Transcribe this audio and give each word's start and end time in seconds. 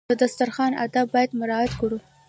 د 0.09 0.13
دسترخوان 0.21 0.71
آداب 0.83 1.07
باید 1.13 1.31
مراعات 1.39 1.71
کړو. 1.79 1.97